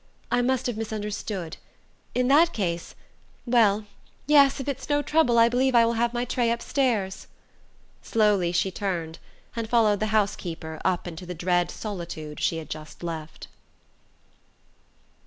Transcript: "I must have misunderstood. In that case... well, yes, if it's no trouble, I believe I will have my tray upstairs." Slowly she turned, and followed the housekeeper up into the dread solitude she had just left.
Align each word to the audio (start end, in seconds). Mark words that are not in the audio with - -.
"I 0.31 0.41
must 0.41 0.65
have 0.65 0.77
misunderstood. 0.77 1.57
In 2.15 2.27
that 2.27 2.53
case... 2.53 2.95
well, 3.45 3.85
yes, 4.25 4.59
if 4.59 4.67
it's 4.67 4.89
no 4.89 5.03
trouble, 5.03 5.37
I 5.37 5.47
believe 5.47 5.75
I 5.75 5.85
will 5.85 5.93
have 5.93 6.11
my 6.11 6.25
tray 6.25 6.49
upstairs." 6.49 7.27
Slowly 8.01 8.51
she 8.51 8.71
turned, 8.71 9.19
and 9.55 9.69
followed 9.69 9.99
the 9.99 10.07
housekeeper 10.07 10.81
up 10.83 11.07
into 11.07 11.27
the 11.27 11.35
dread 11.35 11.69
solitude 11.69 12.39
she 12.39 12.57
had 12.57 12.67
just 12.71 13.03
left. 13.03 13.47